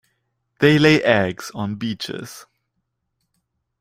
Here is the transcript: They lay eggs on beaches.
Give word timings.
They 0.61 0.79
lay 0.79 1.03
eggs 1.03 1.51
on 1.53 1.75
beaches. 1.75 2.47